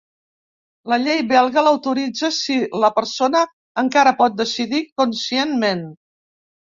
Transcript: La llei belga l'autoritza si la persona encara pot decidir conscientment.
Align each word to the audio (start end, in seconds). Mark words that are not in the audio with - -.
La 0.91 0.97
llei 1.01 1.19
belga 1.31 1.63
l'autoritza 1.67 2.29
si 2.37 2.57
la 2.83 2.89
persona 2.95 3.41
encara 3.81 4.15
pot 4.23 4.39
decidir 4.39 4.81
conscientment. 5.03 5.85